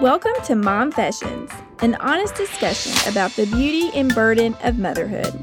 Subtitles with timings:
[0.00, 5.38] Welcome to Momfessions, an honest discussion about the beauty and burden of motherhood.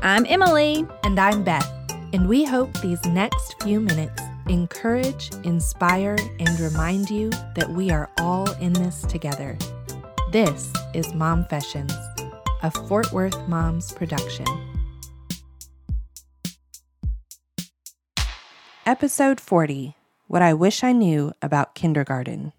[0.00, 0.86] I'm Emily.
[1.04, 1.70] And I'm Beth.
[2.14, 8.08] And we hope these next few minutes encourage, inspire, and remind you that we are
[8.16, 9.58] all in this together.
[10.32, 11.92] This is Momfessions,
[12.62, 14.46] a Fort Worth Moms production.
[18.86, 19.96] Episode 40
[20.28, 22.54] What I Wish I Knew About Kindergarten.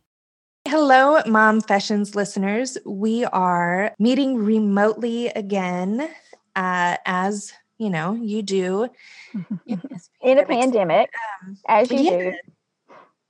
[0.67, 2.77] Hello, Momfessions listeners.
[2.85, 6.09] We are meeting remotely again,
[6.55, 8.89] uh, as you know, you do
[9.65, 9.81] in,
[10.21, 11.09] in a pandemic,
[11.43, 12.17] um, as you yeah.
[12.17, 12.33] do.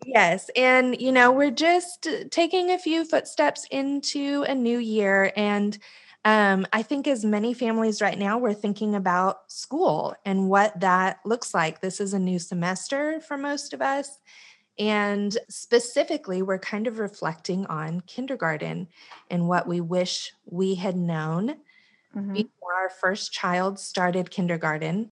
[0.05, 0.49] Yes.
[0.55, 5.31] And, you know, we're just taking a few footsteps into a new year.
[5.35, 5.77] And
[6.25, 11.20] um, I think as many families right now, we're thinking about school and what that
[11.25, 11.81] looks like.
[11.81, 14.20] This is a new semester for most of us.
[14.79, 18.87] And specifically, we're kind of reflecting on kindergarten
[19.29, 21.57] and what we wish we had known
[22.15, 22.34] mm-hmm.
[22.34, 25.12] before our first child started kindergarten.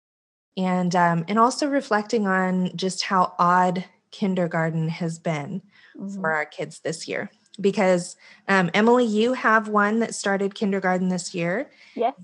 [0.57, 5.63] And, um, and also reflecting on just how odd kindergarten has been
[5.99, 6.21] mm-hmm.
[6.21, 7.31] for our kids this year.
[7.59, 8.17] Because
[8.49, 11.71] um, Emily, you have one that started kindergarten this year.
[11.95, 12.15] Yes.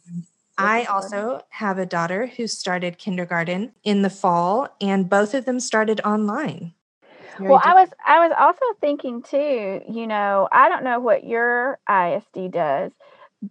[0.59, 5.59] I also have a daughter who started kindergarten in the fall, and both of them
[5.59, 6.75] started online
[7.49, 11.79] well i was i was also thinking too you know i don't know what your
[11.89, 12.93] isd does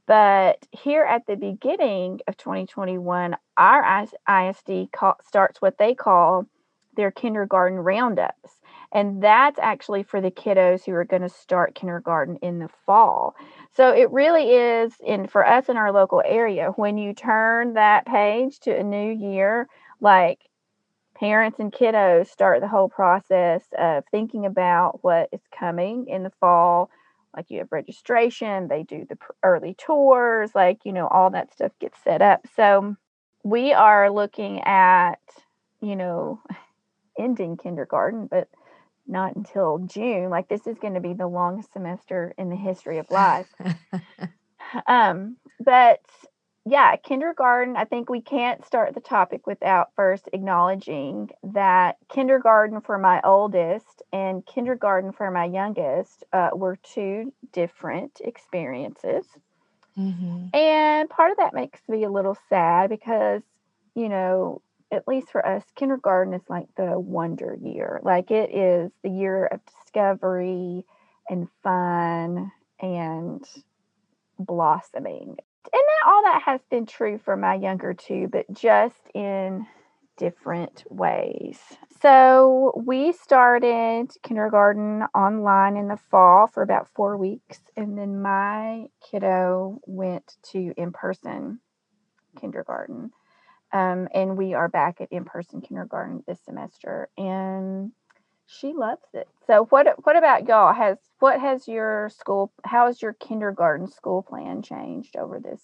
[0.06, 3.84] but here at the beginning of 2021 our
[4.28, 6.46] isd call, starts what they call
[6.96, 8.60] their kindergarten roundups
[8.92, 13.36] and that's actually for the kiddos who are going to start kindergarten in the fall.
[13.72, 18.06] So it really is in for us in our local area when you turn that
[18.06, 19.68] page to a new year
[20.02, 20.40] like
[21.20, 26.32] parents and kiddos start the whole process of thinking about what is coming in the
[26.40, 26.90] fall
[27.36, 31.72] like you have registration they do the early tours like you know all that stuff
[31.80, 32.42] gets set up.
[32.56, 32.96] So
[33.44, 35.20] we are looking at
[35.82, 36.42] you know
[37.20, 38.48] ending kindergarten but
[39.08, 40.30] not until june.
[40.30, 43.54] Like this is going to be the longest semester in the history of life.
[44.86, 46.00] Um but
[46.70, 53.00] yeah, kindergarten, I think we can't start the topic without first acknowledging that kindergarten for
[53.00, 59.26] my oldest and kindergarten for my youngest uh, were two different experiences.
[59.98, 60.56] Mm-hmm.
[60.56, 63.42] And part of that makes me a little sad because,
[63.96, 68.00] you know, at least for us, kindergarten is like the wonder year.
[68.04, 70.86] Like it is the year of discovery
[71.30, 73.44] and fun and
[74.38, 79.68] blossoming and that all that has been true for my younger two, but just in
[80.18, 81.60] different ways.
[82.02, 88.88] So we started kindergarten online in the fall for about four weeks, and then my
[89.02, 91.60] kiddo went to in person
[92.40, 93.12] kindergarten.
[93.72, 97.10] Um, and we are back at in person kindergarten this semester.
[97.18, 97.92] And
[98.50, 99.28] she loves it.
[99.48, 100.74] So what what about y'all?
[100.74, 105.62] Has what has your school how has your kindergarten school plan changed over this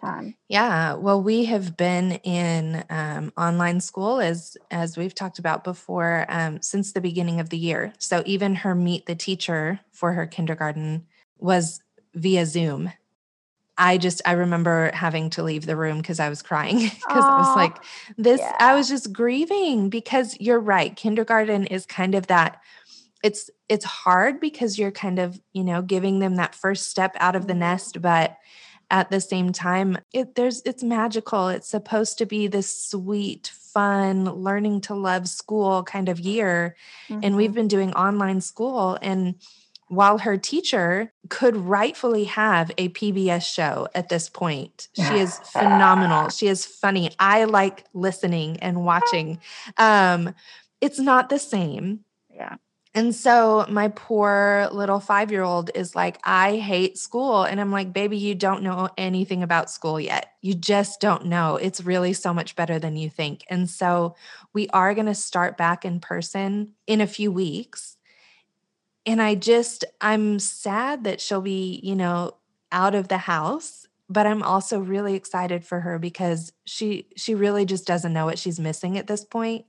[0.00, 0.34] time?
[0.48, 6.26] Yeah, well, we have been in um, online school as as we've talked about before
[6.28, 7.92] um, since the beginning of the year.
[7.98, 11.06] So even her meet the teacher for her kindergarten
[11.38, 11.80] was
[12.14, 12.92] via Zoom.
[13.80, 17.38] I just I remember having to leave the room because I was crying because I
[17.38, 17.78] was like
[18.16, 18.54] this yeah.
[18.60, 22.60] I was just grieving because you're right kindergarten is kind of that
[23.24, 27.34] it's it's hard because you're kind of you know giving them that first step out
[27.34, 27.60] of the mm-hmm.
[27.60, 28.36] nest but
[28.90, 34.24] at the same time it there's it's magical it's supposed to be this sweet fun
[34.24, 36.76] learning to love school kind of year
[37.08, 37.20] mm-hmm.
[37.22, 37.56] and we've mm-hmm.
[37.56, 39.36] been doing online school and
[39.90, 44.86] while her teacher could rightfully have a PBS show at this point.
[44.94, 46.28] She is phenomenal.
[46.28, 47.10] She is funny.
[47.18, 49.40] I like listening and watching.
[49.76, 50.32] Um,
[50.80, 52.04] it's not the same.
[52.32, 52.54] Yeah.
[52.94, 57.42] And so my poor little five year old is like, I hate school.
[57.42, 60.34] And I'm like, baby, you don't know anything about school yet.
[60.40, 61.56] You just don't know.
[61.56, 63.42] It's really so much better than you think.
[63.50, 64.14] And so
[64.52, 67.96] we are going to start back in person in a few weeks
[69.06, 72.36] and I just, I'm sad that she'll be, you know,
[72.72, 77.64] out of the house but i'm also really excited for her because she she really
[77.64, 79.64] just doesn't know what she's missing at this point.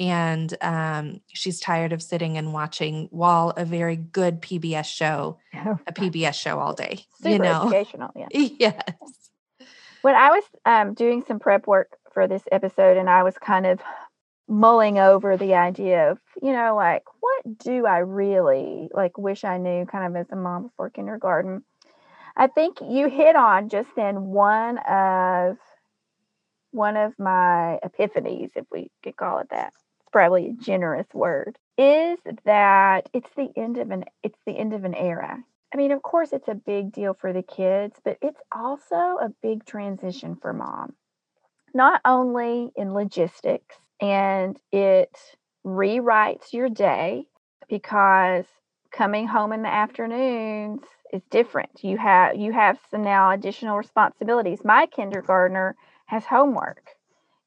[0.00, 5.78] And um, she's tired of sitting and watching while a very good pbs show oh,
[5.88, 7.62] a pbs show all day Super you know?
[7.62, 8.28] educational yeah.
[8.32, 8.80] Yes.
[10.02, 13.66] When i was um, doing some prep work for this episode and i was kind
[13.66, 13.80] of
[14.48, 19.58] mulling over the idea of, you know, like what do I really like wish I
[19.58, 21.62] knew kind of as a mom before kindergarten.
[22.36, 25.58] I think you hit on just then one of
[26.70, 29.72] one of my epiphanies, if we could call it that.
[30.00, 31.58] It's probably a generous word.
[31.76, 35.42] Is that it's the end of an it's the end of an era.
[35.72, 39.32] I mean, of course, it's a big deal for the kids, but it's also a
[39.42, 40.94] big transition for mom.
[41.74, 45.16] Not only in logistics, and it
[45.64, 47.26] rewrites your day
[47.68, 48.44] because
[48.90, 51.82] coming home in the afternoons is different.
[51.82, 54.60] You have you have some now additional responsibilities.
[54.64, 56.90] My kindergartner has homework,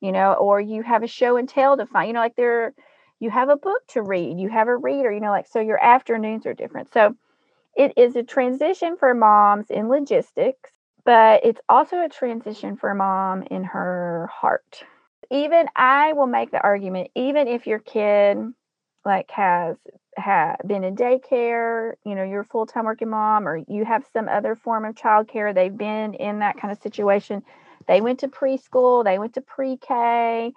[0.02, 2.74] you know, or you have a show and tell to find, you know, like there
[3.20, 5.84] you have a book to read, you have a reader, you know, like so your
[5.84, 6.92] afternoons are different.
[6.94, 7.16] So
[7.76, 10.72] it is a transition for moms in logistics,
[11.06, 14.84] but it's also a transition for mom in her heart.
[15.30, 18.38] Even I will make the argument, even if your kid
[19.06, 19.78] like has
[20.18, 24.28] have been in daycare, you know, you're a full-time working mom or you have some
[24.28, 27.42] other form of childcare, they've been in that kind of situation.
[27.88, 30.54] They went to preschool, they went to pre-K,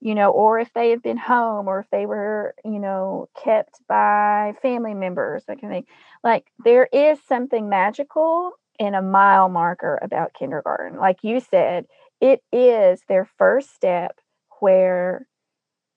[0.00, 3.80] you know, or if they have been home or if they were, you know, kept
[3.88, 5.86] by family members, that kind of thing.
[6.22, 10.98] Like there is something magical in a mile marker about kindergarten.
[10.98, 11.86] Like you said,
[12.20, 14.18] it is their first step
[14.60, 15.26] where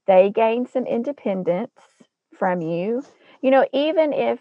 [0.07, 1.71] they gain some independence
[2.37, 3.03] from you.
[3.41, 4.39] You know, even if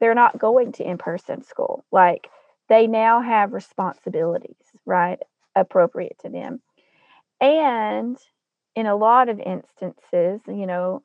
[0.00, 2.28] they're not going to in person school, like
[2.68, 4.56] they now have responsibilities,
[4.86, 5.18] right?
[5.54, 6.60] Appropriate to them.
[7.40, 8.16] And
[8.74, 11.02] in a lot of instances, you know,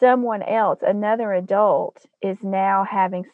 [0.00, 3.24] someone else, another adult, is now having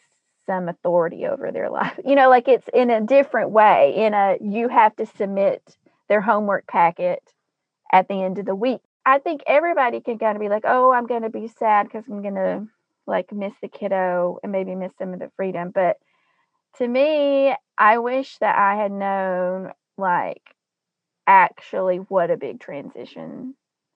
[0.51, 1.97] some authority over their life.
[2.05, 3.93] You know, like it's in a different way.
[3.95, 5.77] In a, you have to submit
[6.09, 7.23] their homework packet
[7.91, 8.81] at the end of the week.
[9.05, 12.03] I think everybody can kind of be like, oh, I'm going to be sad because
[12.07, 12.67] I'm going to
[13.07, 15.71] like miss the kiddo and maybe miss some of the freedom.
[15.73, 15.97] But
[16.77, 20.43] to me, I wish that I had known like
[21.25, 23.55] actually what a big transition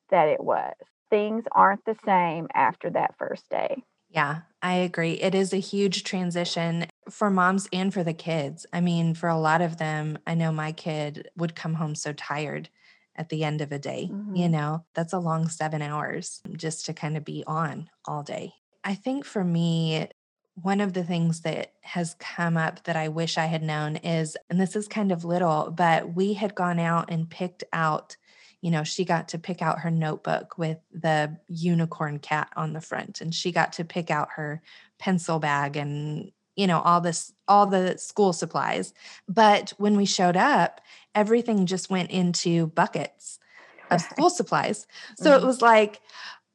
[0.09, 0.73] that it was.
[1.09, 3.83] Things aren't the same after that first day.
[4.09, 5.13] Yeah, I agree.
[5.13, 8.65] It is a huge transition for moms and for the kids.
[8.71, 12.13] I mean, for a lot of them, I know my kid would come home so
[12.13, 12.69] tired
[13.15, 14.09] at the end of a day.
[14.11, 14.35] Mm-hmm.
[14.35, 18.53] You know, that's a long seven hours just to kind of be on all day.
[18.83, 20.07] I think for me,
[20.61, 24.37] one of the things that has come up that I wish I had known is,
[24.49, 28.15] and this is kind of little, but we had gone out and picked out
[28.65, 32.81] you know, she got to pick out her notebook with the unicorn cat on the
[32.81, 34.59] front, and she got to pick out her
[34.97, 38.91] pencil bag and, you know, all this, all the school supplies.
[39.29, 40.81] But when we showed up,
[41.13, 43.37] everything just went into buckets
[43.91, 44.87] of school supplies.
[45.15, 45.43] So mm-hmm.
[45.43, 46.01] it was like,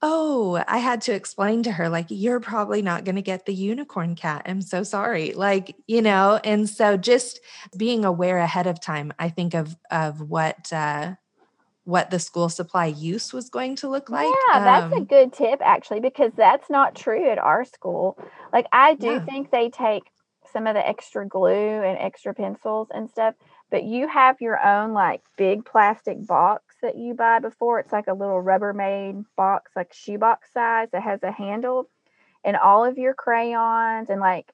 [0.02, 3.54] oh, I had to explain to her, like, you're probably not going to get the
[3.54, 4.42] unicorn cat.
[4.46, 5.32] I'm so sorry.
[5.34, 7.38] Like, you know, and so just
[7.76, 11.14] being aware ahead of time, I think of of what uh
[11.84, 14.26] what the school supply use was going to look like.
[14.26, 18.18] Yeah, that's um, a good tip actually, because that's not true at our school.
[18.52, 19.24] Like I do yeah.
[19.24, 20.04] think they take
[20.52, 23.34] some of the extra glue and extra pencils and stuff,
[23.70, 27.78] but you have your own like big plastic box that you buy before.
[27.78, 31.88] It's like a little Rubbermaid box, like shoebox size that has a handle,
[32.44, 34.52] and all of your crayons and like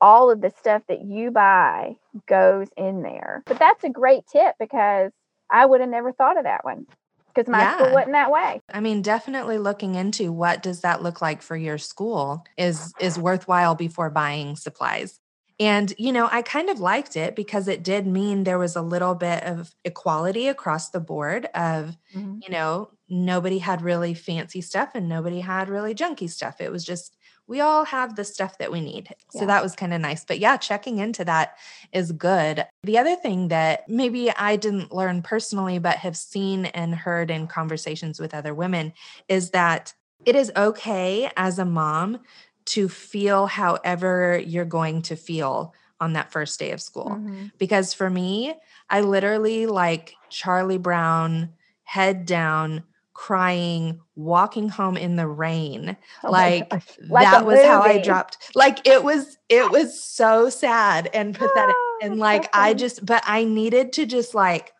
[0.00, 3.42] all of the stuff that you buy goes in there.
[3.46, 5.12] But that's a great tip because
[5.52, 6.86] I would have never thought of that one
[7.34, 7.76] because my yeah.
[7.76, 8.60] school wasn't that way.
[8.72, 13.18] I mean, definitely looking into what does that look like for your school is is
[13.18, 15.20] worthwhile before buying supplies.
[15.60, 18.82] And you know, I kind of liked it because it did mean there was a
[18.82, 22.38] little bit of equality across the board of, mm-hmm.
[22.42, 26.60] you know, nobody had really fancy stuff and nobody had really junky stuff.
[26.60, 29.14] It was just we all have the stuff that we need.
[29.30, 30.24] So that was kind of nice.
[30.24, 31.58] But yeah, checking into that
[31.92, 32.66] is good.
[32.84, 37.46] The other thing that maybe I didn't learn personally, but have seen and heard in
[37.48, 38.92] conversations with other women
[39.28, 39.92] is that
[40.24, 42.20] it is okay as a mom
[42.64, 47.10] to feel however you're going to feel on that first day of school.
[47.10, 47.46] Mm-hmm.
[47.58, 48.54] Because for me,
[48.88, 51.50] I literally like Charlie Brown,
[51.84, 55.96] head down, crying, walking home in the rain.
[56.24, 56.72] Oh like,
[57.08, 57.68] like that was movie.
[57.68, 58.52] how I dropped.
[58.54, 61.74] Like it was it was so sad and pathetic.
[61.78, 64.72] Oh, and like so I just but I needed to just like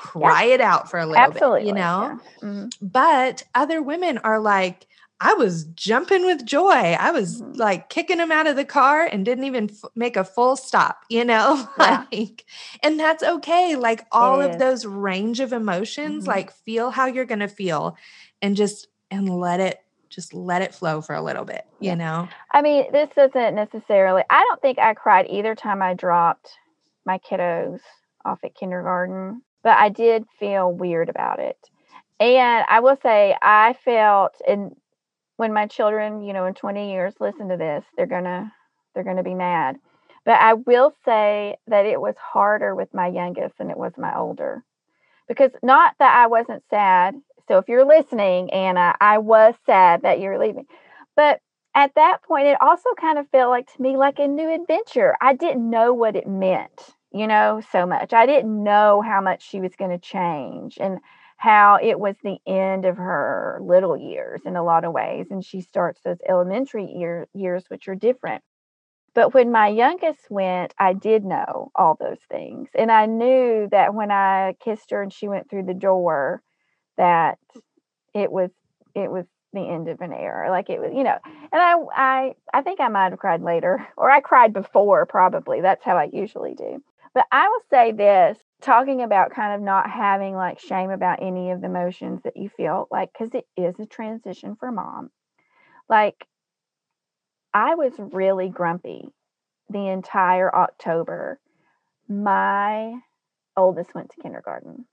[0.00, 0.54] cry yeah.
[0.54, 1.60] it out for a little Absolutely.
[1.60, 2.18] bit, you know?
[2.42, 2.48] Yeah.
[2.48, 2.86] Mm-hmm.
[2.86, 4.86] But other women are like
[5.22, 6.70] I was jumping with joy.
[6.70, 7.52] I was mm-hmm.
[7.52, 11.04] like kicking him out of the car and didn't even f- make a full stop,
[11.08, 11.68] you know?
[11.78, 12.04] Yeah.
[12.12, 12.44] like
[12.82, 13.76] and that's okay.
[13.76, 16.30] Like all of those range of emotions, mm-hmm.
[16.30, 17.96] like feel how you're going to feel.
[18.42, 22.28] and just and let it just let it flow for a little bit, you know?
[22.50, 26.50] I mean, this doesn't necessarily, I don't think I cried either time I dropped
[27.06, 27.80] my kiddos
[28.24, 31.56] off at kindergarten, but I did feel weird about it.
[32.18, 34.74] And I will say, I felt, and
[35.40, 38.52] when my children, you know, in 20 years listen to this, they're gonna,
[38.94, 39.78] they're gonna be mad.
[40.26, 44.14] But I will say that it was harder with my youngest than it was my
[44.14, 44.62] older.
[45.28, 47.14] Because not that I wasn't sad.
[47.48, 50.66] So if you're listening, Anna, I was sad that you're leaving.
[51.16, 51.40] But
[51.74, 55.16] at that point, it also kind of felt like to me like a new adventure.
[55.22, 58.12] I didn't know what it meant, you know, so much.
[58.12, 60.98] I didn't know how much she was going to change and
[61.40, 65.28] how it was the end of her little years in a lot of ways.
[65.30, 68.42] And she starts those elementary year, years, which are different.
[69.14, 72.68] But when my youngest went, I did know all those things.
[72.74, 76.42] And I knew that when I kissed her and she went through the door,
[76.98, 77.38] that
[78.14, 78.50] it was
[78.94, 80.50] it was the end of an era.
[80.50, 83.88] Like it was, you know, and I I I think I might have cried later,
[83.96, 85.62] or I cried before probably.
[85.62, 86.82] That's how I usually do.
[87.14, 91.50] But I will say this, talking about kind of not having like shame about any
[91.50, 95.10] of the emotions that you feel, like because it is a transition for mom.
[95.88, 96.26] Like
[97.52, 99.08] I was really grumpy
[99.68, 101.40] the entire October.
[102.08, 102.94] My
[103.56, 104.86] oldest went to kindergarten.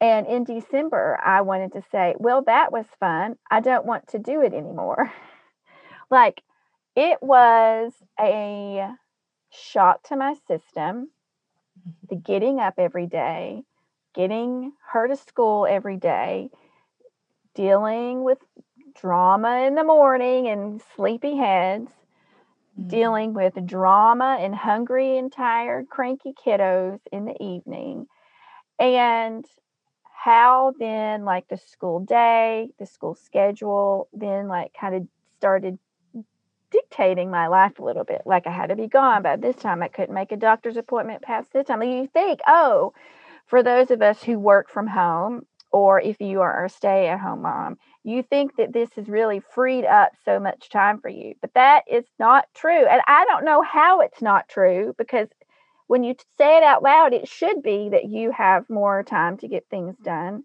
[0.00, 3.36] And in December, I wanted to say, well, that was fun.
[3.50, 5.12] I don't want to do it anymore.
[6.10, 6.42] like
[6.96, 8.88] it was a
[9.50, 11.10] shock to my system,
[12.08, 13.62] the getting up every day,
[14.14, 16.50] getting her to school every day,
[17.54, 18.38] dealing with
[19.00, 21.90] drama in the morning and sleepy heads,
[22.78, 22.88] mm-hmm.
[22.88, 28.06] dealing with drama and hungry and tired, cranky kiddos in the evening.
[28.78, 29.44] And
[30.24, 35.06] how then like the school day, the school schedule, then like kind of
[35.36, 35.78] started
[36.70, 38.22] dictating my life a little bit.
[38.24, 39.82] Like I had to be gone by this time.
[39.82, 41.82] I couldn't make a doctor's appointment past this time.
[41.82, 42.92] You think, oh,
[43.46, 47.20] for those of us who work from home, or if you are a stay at
[47.20, 51.34] home mom, you think that this has really freed up so much time for you.
[51.40, 52.86] But that is not true.
[52.86, 55.28] And I don't know how it's not true because
[55.86, 59.48] when you say it out loud, it should be that you have more time to
[59.48, 60.44] get things done,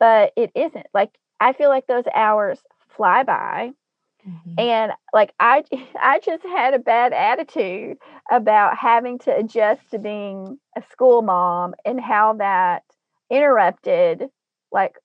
[0.00, 0.86] but it isn't.
[0.94, 2.58] Like, I feel like those hours
[2.96, 3.72] fly by.
[4.28, 4.58] Mm-hmm.
[4.58, 5.64] And like I
[6.00, 7.98] I just had a bad attitude
[8.30, 12.82] about having to adjust to being a school mom and how that
[13.30, 14.28] interrupted
[14.70, 14.96] like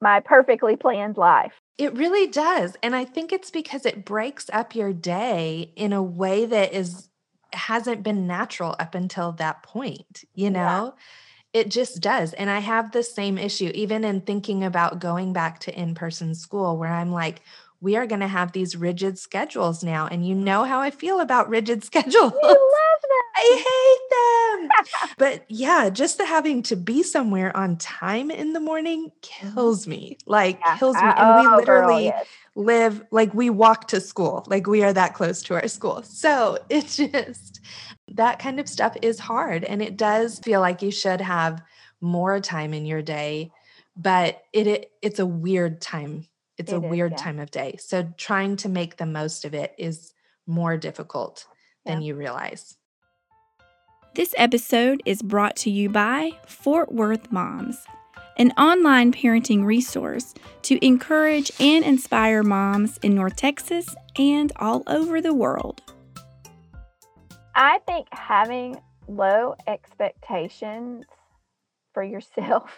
[0.00, 1.52] my perfectly planned life.
[1.76, 2.76] It really does.
[2.82, 7.08] And I think it's because it breaks up your day in a way that is
[7.52, 10.94] hasn't been natural up until that point, you know?
[10.94, 11.60] Yeah.
[11.60, 12.34] It just does.
[12.34, 16.34] And I have the same issue, even in thinking about going back to in person
[16.34, 17.40] school, where I'm like,
[17.80, 20.06] we are going to have these rigid schedules now.
[20.06, 22.32] And you know how I feel about rigid schedules.
[22.42, 22.56] I love
[23.02, 23.10] them.
[23.36, 25.08] I hate them.
[25.18, 29.54] but yeah, just the having to be somewhere on time in the morning mm-hmm.
[29.54, 30.18] kills me.
[30.26, 30.76] Like yeah.
[30.78, 31.02] kills me.
[31.02, 32.26] And oh, we literally girl, yes
[32.58, 36.02] live like we walk to school, like we are that close to our school.
[36.02, 37.60] So it's just
[38.08, 39.64] that kind of stuff is hard.
[39.64, 41.62] And it does feel like you should have
[42.00, 43.52] more time in your day,
[43.96, 46.26] but it, it it's a weird time.
[46.58, 47.16] It's it a is, weird yeah.
[47.18, 47.76] time of day.
[47.78, 50.12] So trying to make the most of it is
[50.46, 51.46] more difficult
[51.84, 51.94] yeah.
[51.94, 52.76] than you realize.
[54.14, 57.86] This episode is brought to you by Fort Worth Moms
[58.38, 65.20] an online parenting resource to encourage and inspire moms in North Texas and all over
[65.20, 65.82] the world.
[67.54, 71.04] I think having low expectations
[71.92, 72.70] for yourself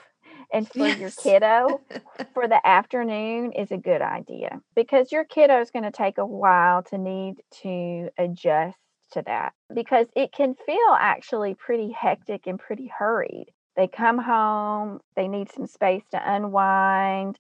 [0.53, 0.99] and for yes.
[0.99, 1.81] your kiddo
[2.35, 6.27] for the afternoon is a good idea because your kiddo is going to take a
[6.27, 8.77] while to need to adjust
[9.13, 13.47] to that because it can feel actually pretty hectic and pretty hurried.
[13.77, 17.39] They come home, they need some space to unwind,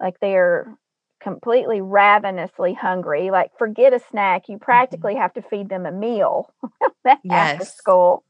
[0.00, 0.76] like they're
[1.22, 3.30] completely ravenously hungry.
[3.30, 4.64] Like, forget a snack, you mm-hmm.
[4.64, 6.52] practically have to feed them a meal
[7.04, 7.16] yes.
[7.24, 8.24] after school.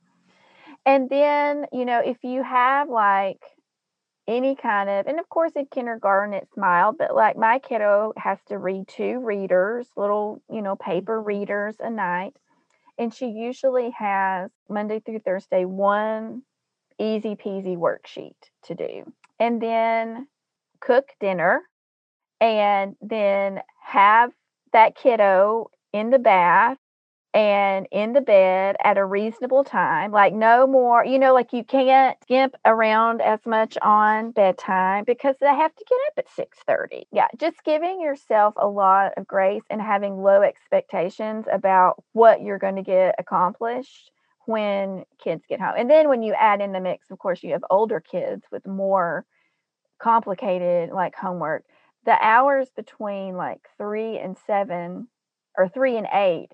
[0.85, 3.41] And then, you know, if you have like
[4.29, 8.39] any kind of, and of course in kindergarten it's mild, but like my kiddo has
[8.49, 11.29] to read two readers, little, you know, paper mm-hmm.
[11.29, 12.35] readers a night.
[12.99, 16.43] And she usually has Monday through Thursday one
[16.99, 19.13] easy peasy worksheet to do.
[19.41, 20.29] And then
[20.81, 21.63] cook dinner
[22.41, 24.31] and then have
[24.73, 26.79] that kiddo in the bath
[27.35, 30.13] and in the bed at a reasonable time.
[30.13, 35.37] Like no more, you know, like you can't skimp around as much on bedtime because
[35.41, 37.07] they have to get up at 6:30.
[37.13, 42.59] Yeah, just giving yourself a lot of grace and having low expectations about what you're
[42.59, 44.11] going to get accomplished
[44.47, 45.75] when kids get home.
[45.79, 48.67] And then when you add in the mix, of course, you have older kids with
[48.67, 49.25] more
[50.01, 51.65] complicated like homework.
[52.05, 55.09] The hours between like 3 and 7
[55.57, 56.49] or 3 and 8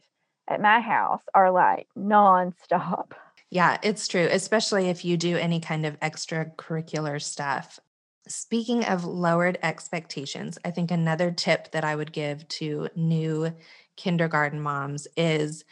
[0.48, 3.12] at my house are like nonstop.
[3.50, 7.80] Yeah, it's true, especially if you do any kind of extracurricular stuff.
[8.26, 13.50] Speaking of lowered expectations, I think another tip that I would give to new
[13.96, 15.64] kindergarten moms is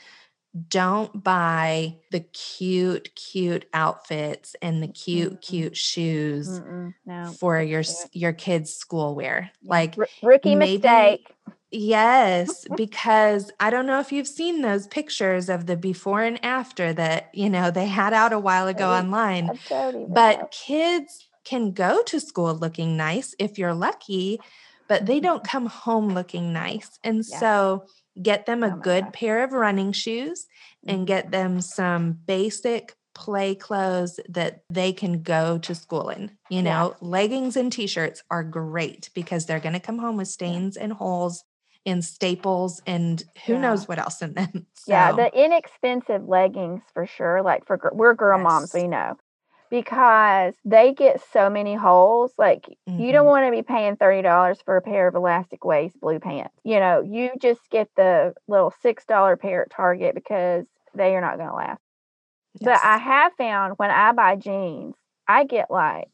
[0.68, 6.62] don't buy the cute, cute outfits and the cute, mm cute shoes
[7.04, 9.50] no, for your your kids' school wear.
[9.62, 11.35] Like R- rookie maybe, mistake.
[11.71, 16.93] Yes, because I don't know if you've seen those pictures of the before and after
[16.93, 19.59] that, you know, they had out a while ago online.
[20.09, 24.41] But kids can go to school looking nice if you're lucky,
[24.89, 26.99] but they don't come home looking nice.
[27.03, 27.41] And yeah.
[27.41, 27.87] so
[28.21, 30.47] get them a oh good pair of running shoes
[30.87, 31.31] and get mm-hmm.
[31.33, 36.31] them some basic play clothes that they can go to school in.
[36.49, 37.09] You know, yeah.
[37.09, 41.43] leggings and t-shirts are great because they're going to come home with stains and holes
[41.87, 43.61] and staples and who yeah.
[43.61, 44.66] knows what else in them.
[44.87, 44.93] So.
[44.93, 47.43] Yeah, the inexpensive leggings for sure.
[47.43, 48.45] Like for we're girl yes.
[48.45, 49.16] moms, we know
[49.71, 52.33] because they get so many holes.
[52.38, 53.00] Like mm-hmm.
[53.00, 53.31] you don't mm-hmm.
[53.31, 56.55] want to be paying thirty dollars for a pair of elastic waist blue pants.
[56.64, 61.21] You know, you just get the little six dollar pair at Target because they are
[61.21, 61.81] not going to last.
[62.61, 62.81] Yes.
[62.81, 64.95] But I have found when I buy jeans,
[65.28, 66.11] I get like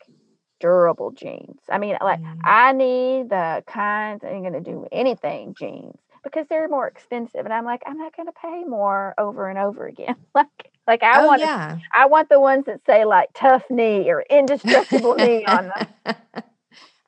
[0.63, 1.59] durable jeans.
[1.69, 2.39] I mean, like mm.
[2.45, 7.45] I need the kinds ain't gonna do anything jeans because they're more expensive.
[7.45, 10.15] And I'm like, I'm not gonna pay more over and over again.
[10.35, 11.79] like like I oh, want yeah.
[11.93, 16.17] I want the ones that say like tough knee or indestructible knee on them.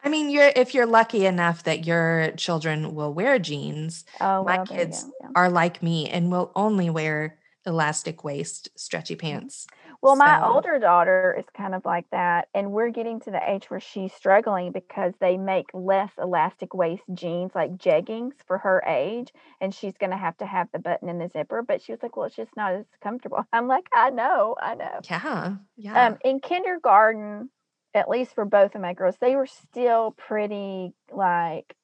[0.02, 4.04] I mean, you're if you're lucky enough that your children will wear jeans.
[4.20, 5.28] Oh, my well, kids yeah.
[5.36, 9.68] are like me and will only wear elastic waist stretchy pants.
[10.04, 10.52] Well, my so.
[10.52, 12.48] older daughter is kind of like that.
[12.54, 17.04] And we're getting to the age where she's struggling because they make less elastic waist
[17.14, 19.32] jeans, like jeggings for her age.
[19.62, 21.62] And she's going to have to have the button and the zipper.
[21.62, 23.46] But she was like, well, it's just not as comfortable.
[23.54, 25.00] I'm like, I know, I know.
[25.08, 25.54] Yeah.
[25.78, 26.06] Yeah.
[26.08, 27.48] Um, in kindergarten,
[27.94, 31.74] at least for both of my girls, they were still pretty like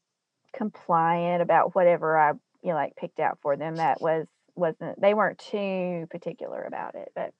[0.52, 5.14] compliant about whatever I, you know, like picked out for them that was wasn't they
[5.14, 7.33] weren't too particular about it but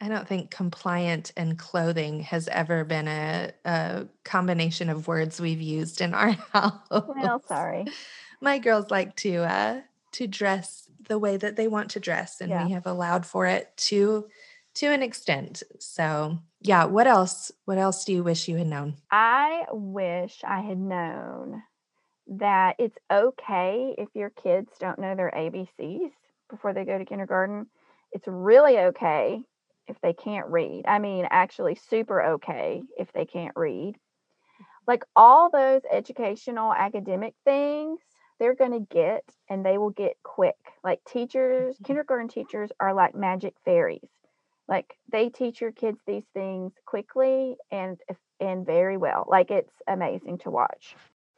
[0.00, 5.60] I don't think compliant and clothing has ever been a, a combination of words we've
[5.60, 6.74] used in our house.
[6.90, 7.86] Well, sorry.
[8.40, 9.80] My girls like to uh,
[10.12, 12.66] to dress the way that they want to dress, and yeah.
[12.66, 14.26] we have allowed for it to
[14.74, 15.62] to an extent.
[15.78, 16.84] So, yeah.
[16.84, 17.50] What else?
[17.64, 18.96] What else do you wish you had known?
[19.10, 21.62] I wish I had known
[22.28, 26.10] that it's okay if your kids don't know their ABCs
[26.50, 27.68] before they go to kindergarten.
[28.12, 29.42] It's really okay
[29.88, 30.84] if they can't read.
[30.86, 33.96] I mean, actually, super okay if they can't read.
[34.86, 38.00] Like all those educational academic things,
[38.38, 40.56] they're going to get and they will get quick.
[40.84, 41.84] Like teachers, mm-hmm.
[41.84, 44.08] kindergarten teachers are like magic fairies.
[44.68, 47.98] Like they teach your kids these things quickly and
[48.40, 49.24] and very well.
[49.28, 50.96] Like it's amazing to watch.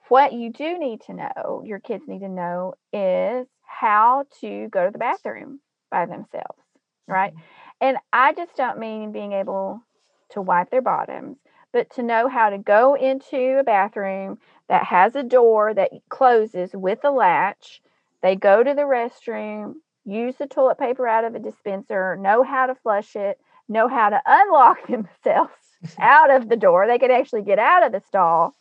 [0.08, 4.86] What you do need to know, your kids need to know is how to go
[4.86, 6.58] to the bathroom by themselves,
[7.06, 7.32] right?
[7.32, 7.42] Mm-hmm.
[7.80, 9.82] And I just don't mean being able
[10.30, 11.38] to wipe their bottoms,
[11.72, 14.38] but to know how to go into a bathroom
[14.68, 17.80] that has a door that closes with a latch.
[18.22, 22.66] They go to the restroom, use the toilet paper out of a dispenser, know how
[22.66, 23.38] to flush it,
[23.68, 25.52] know how to unlock themselves
[25.98, 26.86] out of the door.
[26.86, 28.54] They could actually get out of the stall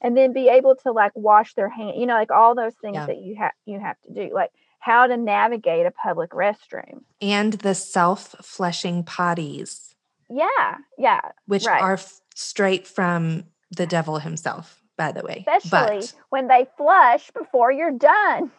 [0.00, 2.94] and then be able to like wash their hand, you know, like all those things
[2.94, 3.06] yeah.
[3.06, 4.32] that you have you have to do.
[4.32, 4.50] Like
[4.80, 7.02] how to navigate a public restroom.
[7.20, 9.94] And the self flushing potties.
[10.28, 11.20] Yeah, yeah.
[11.46, 11.82] Which right.
[11.82, 15.44] are f- straight from the devil himself, by the way.
[15.56, 18.50] Especially but, when they flush before you're done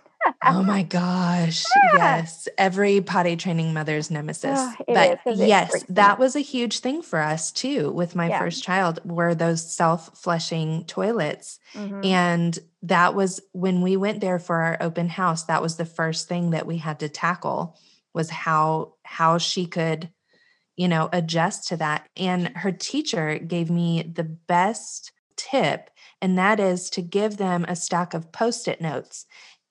[0.46, 1.64] oh my gosh.
[1.94, 1.98] Yeah.
[1.98, 2.48] Yes.
[2.58, 4.60] Every potty training mother's nemesis.
[4.60, 8.40] Oh, but yes, that was a huge thing for us too with my yeah.
[8.40, 11.60] first child were those self-flushing toilets.
[11.74, 12.06] Mm-hmm.
[12.06, 16.28] And that was when we went there for our open house, that was the first
[16.28, 17.78] thing that we had to tackle
[18.13, 20.10] was how how she could
[20.76, 22.08] you know adjust to that.
[22.17, 25.89] And her teacher gave me the best tip
[26.22, 29.26] and that is to give them a stack of post-it notes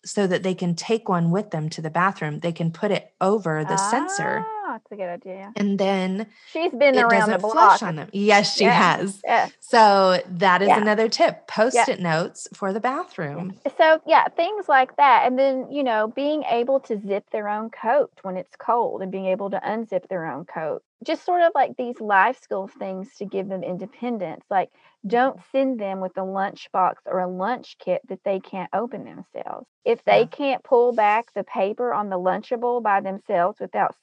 [0.05, 2.41] so that they can take one with them to the bathroom.
[2.41, 4.45] They can put it over the ah, sensor.
[4.71, 5.53] Oh, that's a good idea.
[5.57, 7.53] And then she's been around the block.
[7.53, 8.09] flush on them.
[8.13, 8.97] Yes, she Yeah.
[8.99, 9.21] has.
[9.25, 9.49] Yeah.
[9.59, 10.81] So that is Yeah.
[10.81, 11.49] another tip.
[11.49, 13.59] Post-it notes for the bathroom.
[13.77, 17.71] So yeah, things like that, and then you know, being able to zip their own
[17.71, 20.83] coat when it's cold, and being able to unzip their own coat.
[21.05, 24.45] Just sort of like these life skill things to give them independence.
[24.51, 24.71] Like,
[25.07, 25.49] don't mm-hmm.
[25.51, 29.67] send them with a lunchbox or a lunch kit that they can't open themselves.
[29.85, 30.27] If they Yeah.
[30.27, 33.95] can't pull back the paper on the Lunchable by themselves without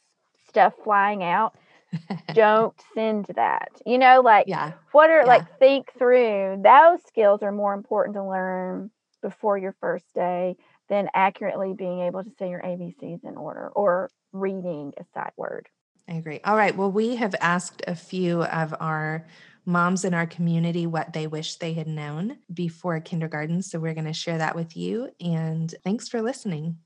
[0.50, 1.56] stuff flying out,
[2.34, 3.70] don't send that.
[3.86, 4.74] You know, like yeah.
[4.92, 5.26] what are Yeah.
[5.26, 10.56] like think through those skills are more important to learn before your first day
[10.90, 15.68] than accurately being able to say your ABCs in order or reading a sight word.
[16.10, 16.40] I agree.
[16.46, 16.76] All right.
[16.76, 19.28] Well, we have asked a few of our
[19.66, 23.62] moms in our community what they wish they had known before kindergarten.
[23.62, 25.10] So we're going to share that with you.
[25.20, 26.78] And thanks for listening.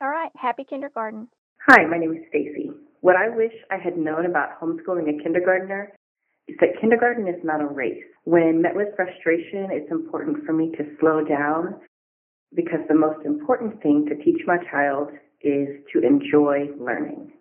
[0.00, 1.26] All right, happy kindergarten.
[1.68, 2.70] Hi, my name is Stacy.
[3.00, 5.92] What I wish I had known about homeschooling a kindergartner
[6.48, 8.02] is that kindergarten is not a race.
[8.24, 11.80] When met with frustration, it's important for me to slow down
[12.54, 15.10] because the most important thing to teach my child
[15.42, 17.32] is to enjoy learning.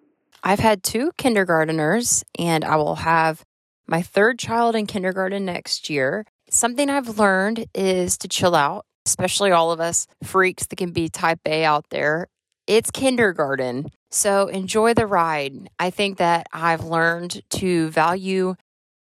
[0.44, 3.44] I've had two kindergarteners, and I will have
[3.88, 6.26] my third child in kindergarten next year.
[6.50, 11.10] Something I've learned is to chill out, especially all of us freaks that can be
[11.10, 12.28] type A out there.
[12.68, 13.90] It's kindergarten.
[14.12, 15.70] So enjoy the ride.
[15.80, 18.56] I think that I've learned to value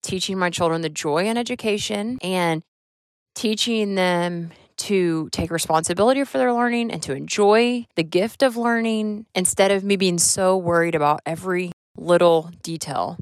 [0.04, 2.64] teaching my children the joy in education and
[3.36, 9.26] teaching them to take responsibility for their learning and to enjoy the gift of learning
[9.36, 13.18] instead of me being so worried about every little detail.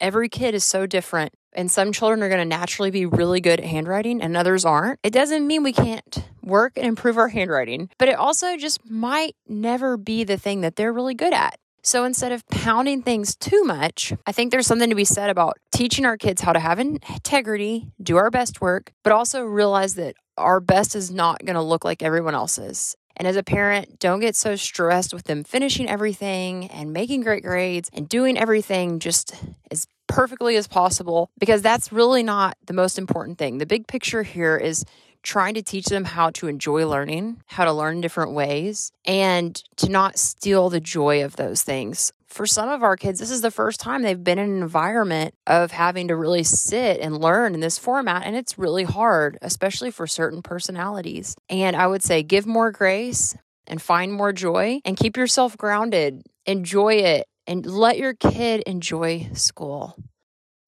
[0.00, 3.60] Every kid is so different, and some children are going to naturally be really good
[3.60, 4.98] at handwriting and others aren't.
[5.02, 9.36] It doesn't mean we can't work and improve our handwriting, but it also just might
[9.48, 11.58] never be the thing that they're really good at.
[11.84, 15.58] So instead of pounding things too much, I think there's something to be said about
[15.72, 20.14] teaching our kids how to have integrity, do our best work, but also realize that
[20.38, 22.96] our best is not going to look like everyone else's.
[23.16, 27.42] And as a parent, don't get so stressed with them finishing everything and making great
[27.42, 29.34] grades and doing everything just
[29.70, 33.58] as perfectly as possible because that's really not the most important thing.
[33.58, 34.84] The big picture here is
[35.22, 39.88] trying to teach them how to enjoy learning, how to learn different ways, and to
[39.88, 42.12] not steal the joy of those things.
[42.32, 45.34] For some of our kids, this is the first time they've been in an environment
[45.46, 49.90] of having to really sit and learn in this format, and it's really hard, especially
[49.90, 51.36] for certain personalities.
[51.50, 56.22] And I would say give more grace and find more joy and keep yourself grounded.
[56.46, 59.94] Enjoy it and let your kid enjoy school.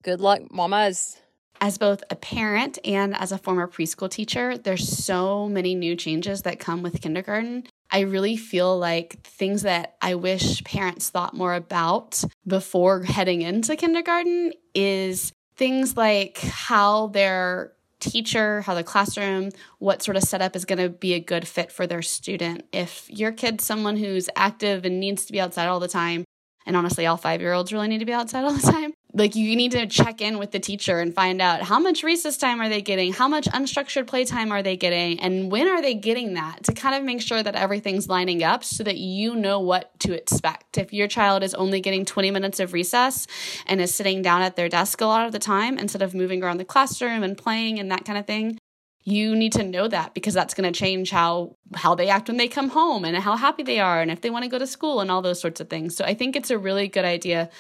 [0.03, 1.17] Good luck, mamas.
[1.63, 6.43] as both a parent and as a former preschool teacher, there's so many new changes
[6.43, 7.65] that come with kindergarten.
[7.95, 13.77] I really feel like things that I wish parents thought more about before heading into
[13.77, 20.65] kindergarten is things like how their teacher, how the classroom, what sort of setup is
[20.65, 22.65] going to be a good fit for their student.
[22.73, 26.25] If your kid's someone who's active and needs to be outside all the time,
[26.67, 28.93] and honestly, all five year olds really need to be outside all the time.
[29.17, 32.37] Like, you need to check in with the teacher and find out how much recess
[32.37, 33.13] time are they getting?
[33.13, 35.21] How much unstructured playtime are they getting?
[35.21, 38.65] And when are they getting that to kind of make sure that everything's lining up
[38.65, 40.79] so that you know what to expect.
[40.79, 43.29] If your child is only getting 20 minutes of recess
[43.67, 46.43] and is sitting down at their desk a lot of the time instead of moving
[46.43, 48.59] around the classroom and playing and that kind of thing,
[49.05, 52.39] you need to know that because that's going to change how how they act when
[52.39, 54.67] they come home and how happy they are and if they want to go to
[54.67, 55.95] school and all those sorts of things.
[55.95, 57.51] So I think it's a really good idea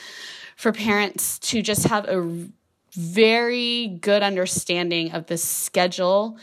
[0.56, 2.48] for parents to just have a
[2.92, 6.38] very good understanding of the schedule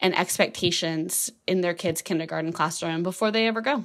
[0.00, 3.84] and expectations in their kids' kindergarten classroom before they ever go.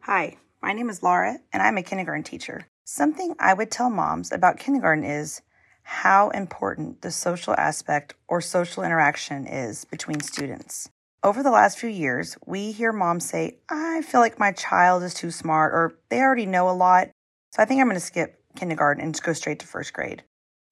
[0.00, 2.66] Hi, my name is Laura, and I'm a kindergarten teacher.
[2.84, 5.42] Something I would tell moms about kindergarten is
[5.84, 10.88] how important the social aspect or social interaction is between students.
[11.22, 15.14] Over the last few years, we hear moms say, I feel like my child is
[15.14, 17.08] too smart, or they already know a lot,
[17.52, 20.22] so I think I'm going to skip kindergarten and go straight to first grade.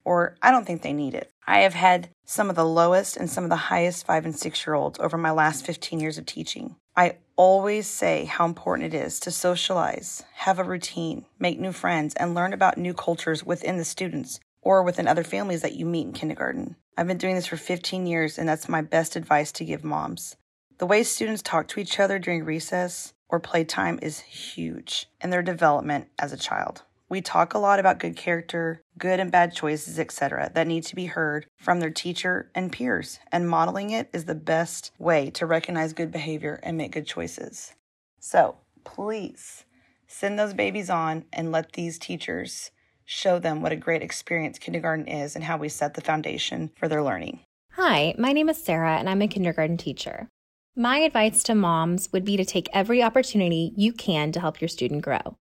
[0.05, 1.31] Or I don't think they need it.
[1.47, 4.65] I have had some of the lowest and some of the highest five and six
[4.67, 6.75] year olds over my last 15 years of teaching.
[6.95, 12.13] I always say how important it is to socialize, have a routine, make new friends,
[12.15, 16.07] and learn about new cultures within the students or within other families that you meet
[16.07, 16.75] in kindergarten.
[16.97, 20.35] I've been doing this for 15 years, and that's my best advice to give moms.
[20.77, 25.41] The way students talk to each other during recess or playtime is huge in their
[25.41, 26.83] development as a child.
[27.09, 30.95] We talk a lot about good character, good and bad choices, etc., that need to
[30.95, 35.45] be heard from their teacher and peers, and modeling it is the best way to
[35.45, 37.73] recognize good behavior and make good choices.
[38.19, 39.65] So please
[40.07, 42.71] send those babies on and let these teachers
[43.05, 46.87] show them what a great experience kindergarten is and how we set the foundation for
[46.87, 47.39] their learning.
[47.73, 50.27] Hi, my name is Sarah, and I'm a kindergarten teacher.
[50.75, 54.67] My advice to moms would be to take every opportunity you can to help your
[54.67, 55.37] student grow.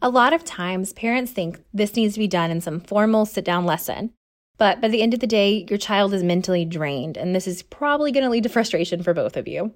[0.00, 3.44] A lot of times, parents think this needs to be done in some formal sit
[3.44, 4.12] down lesson.
[4.58, 7.62] But by the end of the day, your child is mentally drained, and this is
[7.62, 9.74] probably going to lead to frustration for both of you.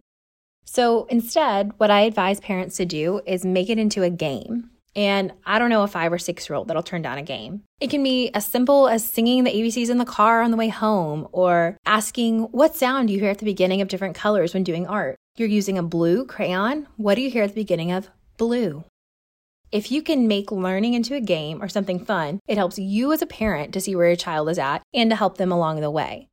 [0.64, 4.70] So instead, what I advise parents to do is make it into a game.
[4.96, 7.62] And I don't know a five or six year old that'll turn down a game.
[7.80, 10.68] It can be as simple as singing the ABCs in the car on the way
[10.68, 14.64] home or asking, What sound do you hear at the beginning of different colors when
[14.64, 15.16] doing art?
[15.36, 16.88] You're using a blue crayon.
[16.96, 18.84] What do you hear at the beginning of blue?
[19.70, 23.20] If you can make learning into a game or something fun, it helps you as
[23.20, 25.90] a parent to see where your child is at and to help them along the
[25.90, 26.28] way.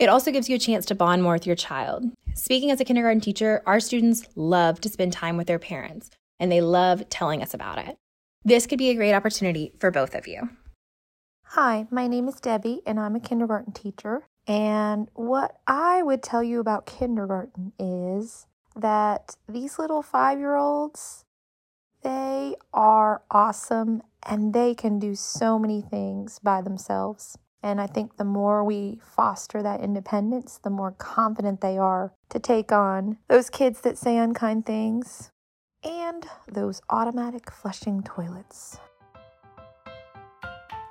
[0.00, 2.10] It also gives you a chance to bond more with your child.
[2.34, 6.50] Speaking as a kindergarten teacher, our students love to spend time with their parents, and
[6.50, 7.96] they love telling us about it.
[8.48, 10.48] This could be a great opportunity for both of you.
[11.48, 14.22] Hi, my name is Debbie, and I'm a kindergarten teacher.
[14.46, 21.26] And what I would tell you about kindergarten is that these little five year olds,
[22.02, 27.36] they are awesome and they can do so many things by themselves.
[27.62, 32.38] And I think the more we foster that independence, the more confident they are to
[32.38, 35.32] take on those kids that say unkind things
[35.84, 38.78] and those automatic flushing toilets.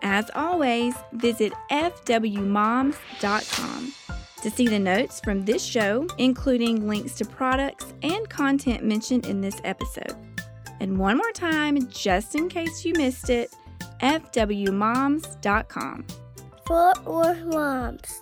[0.02, 3.93] As always, visit fwmoms.com
[4.41, 9.41] to see the notes from this show, including links to products and content mentioned in
[9.41, 10.15] this episode.
[10.80, 13.54] And one more time, just in case you missed it,
[14.00, 16.06] fwmoms.com.
[16.65, 18.21] Fort Worth Moms.